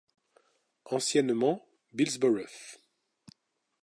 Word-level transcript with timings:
Anciennement 0.85 1.61
Bilsborough. 1.93 2.79